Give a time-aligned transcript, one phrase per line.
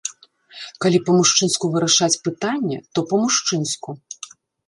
[0.83, 3.89] Калі па-мужчынску вырашаць пытанне, то па-мужчынску.